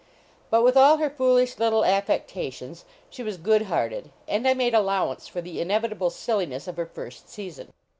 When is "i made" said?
4.47-4.73